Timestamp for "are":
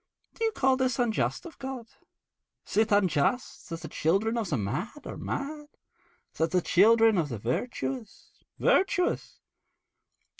5.05-5.15